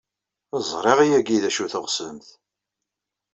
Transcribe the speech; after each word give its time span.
Ẓriɣ 0.69 0.99
yagi 1.09 1.37
d 1.43 1.45
acu 1.49 1.61
ay 1.63 1.69
teɣsemt! 1.73 2.27